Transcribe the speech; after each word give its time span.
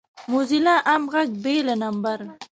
موزیلا 0.31 0.75
عام 0.87 1.03
غږ 1.13 1.29
بې 1.43 1.55
له 1.67 1.75
نمبر 1.83 2.17